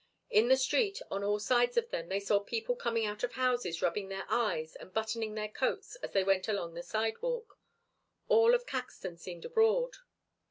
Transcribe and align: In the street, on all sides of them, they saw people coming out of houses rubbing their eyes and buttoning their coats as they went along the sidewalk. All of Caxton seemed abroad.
In 0.31 0.47
the 0.47 0.57
street, 0.57 0.99
on 1.11 1.23
all 1.23 1.37
sides 1.37 1.77
of 1.77 1.91
them, 1.91 2.09
they 2.09 2.19
saw 2.19 2.39
people 2.39 2.75
coming 2.75 3.05
out 3.05 3.21
of 3.21 3.33
houses 3.33 3.83
rubbing 3.83 4.09
their 4.09 4.25
eyes 4.29 4.75
and 4.77 4.91
buttoning 4.91 5.35
their 5.35 5.47
coats 5.47 5.95
as 5.97 6.11
they 6.11 6.23
went 6.23 6.47
along 6.47 6.73
the 6.73 6.81
sidewalk. 6.81 7.59
All 8.27 8.55
of 8.55 8.65
Caxton 8.65 9.17
seemed 9.17 9.45
abroad. 9.45 9.97